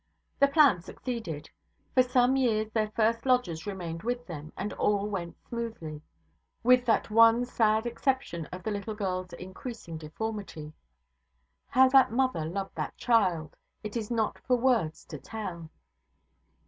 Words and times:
The 0.39 0.47
plan 0.47 0.81
succeeded. 0.81 1.47
For 1.93 2.01
some 2.01 2.35
years 2.35 2.71
their 2.71 2.89
first 2.95 3.23
lodgers 3.23 3.67
remained 3.67 4.01
with 4.01 4.25
them, 4.25 4.51
and 4.57 4.73
all 4.73 5.07
went 5.07 5.37
smoothly 5.47 6.01
with 6.63 6.85
that 6.87 7.11
one 7.11 7.45
sad 7.45 7.85
exception 7.85 8.47
of 8.47 8.63
the 8.63 8.71
little 8.71 8.95
girl's 8.95 9.31
increasing 9.33 9.97
deformity. 9.99 10.73
How 11.67 11.87
that 11.89 12.11
mother 12.11 12.45
loved 12.45 12.73
that 12.73 12.97
child, 12.97 13.55
it 13.83 13.95
is 13.95 14.09
not 14.09 14.39
for 14.47 14.55
words 14.57 15.05
to 15.05 15.19
tell! 15.19 15.69